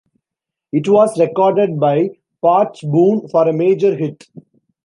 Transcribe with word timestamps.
It 0.73 0.89
was 0.89 1.19
recorded 1.19 1.79
by 1.79 2.09
Pat 2.43 2.79
Boone 2.81 3.27
for 3.27 3.47
a 3.47 3.53
major 3.53 3.95
hit. 3.95 4.27